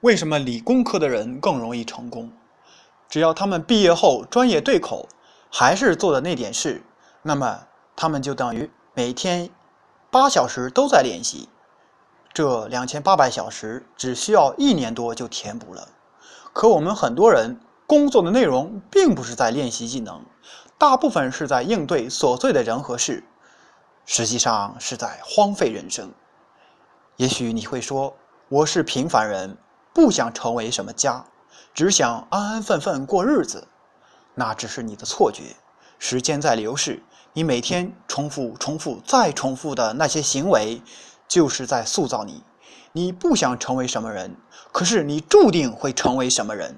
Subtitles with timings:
[0.00, 2.32] 为什么理工科的人更容易成功？
[3.08, 5.06] 只要他们毕业后专业对口，
[5.50, 6.82] 还是做的那点事，
[7.22, 9.50] 那么他们就等于每天
[10.10, 11.50] 八小时都在练习。
[12.32, 15.86] 这两千八百小时只需要一年多就填补了。
[16.54, 20.24] 可我们很多人工作的内容并不是在练习技能，
[20.78, 23.22] 大部分是在应对琐碎的人和事，
[24.06, 26.10] 实际上是在荒废人生。
[27.16, 28.16] 也许你会说，
[28.48, 29.58] 我是平凡人，
[29.92, 31.24] 不想成为什么家。
[31.72, 33.68] 只想安安分分过日子，
[34.34, 35.56] 那只是你的错觉。
[35.98, 40.82] 时间在流逝，你每天重复、重复、再重复的那些行为，
[41.28, 42.42] 就是在塑造你。
[42.92, 44.36] 你不想成为什么人，
[44.72, 46.76] 可是你注定会成为什么人。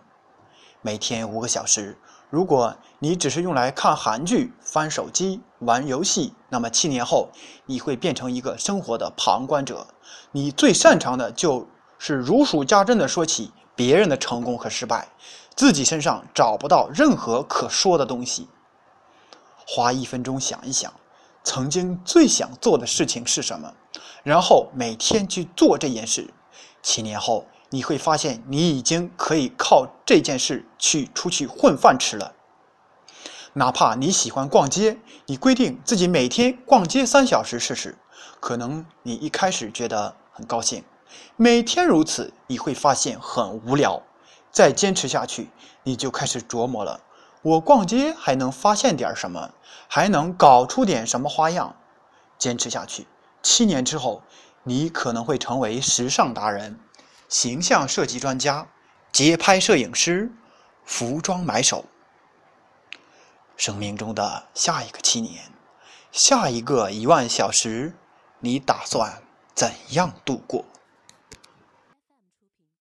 [0.83, 1.97] 每天五个小时，
[2.29, 7.31] 如果你只是用来看韩剧、翻手机、玩游戏，那么七年后
[7.65, 9.87] 你会变成一个生活的旁观者。
[10.33, 11.67] 你最擅长的就
[12.05, 13.52] 是如数家珍的说起。
[13.77, 15.09] 别人的成功和失败，
[15.55, 18.48] 自己身上找不到任何可说的东西。
[19.67, 20.92] 花一分钟想一想，
[21.42, 23.73] 曾经最想做的事情是什么，
[24.25, 26.28] 然后每天去做这件事。
[26.83, 32.34] 七年后，你会发现你已经可以靠这件事去出去混饭吃了。
[33.55, 37.97] 哪怕你喜欢逛街，你规定自己每天逛街三小时试试，
[38.39, 40.84] 可能你一开始觉得很高兴。
[41.36, 44.02] 每天如此，你会发现很无聊。
[44.50, 45.50] 再坚持下去，
[45.82, 47.00] 你就开始琢磨了：
[47.41, 49.52] 我逛街还能发现点什么？
[49.88, 51.74] 还能搞出点什么花样？
[52.36, 53.06] 坚持下去，
[53.42, 54.22] 七年之后，
[54.64, 56.78] 你可能会成为时尚达人、
[57.28, 58.68] 形象设计专家、
[59.10, 60.30] 街拍摄影师、
[60.84, 61.86] 服装买手。
[63.56, 65.44] 生命中的下一个七年，
[66.10, 67.96] 下一个一万小时，
[68.40, 69.22] 你打算
[69.55, 70.64] 怎样度过？